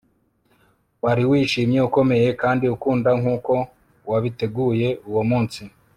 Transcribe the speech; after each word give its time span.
wari 1.03 1.23
wishimye, 1.31 1.79
ukomeye 1.87 2.27
kandi 2.41 2.65
ukunda 2.75 3.09
nkuko 3.19 3.53
wabiteguye 4.11 4.87
uwo 5.09 5.21
munsi 5.29 5.61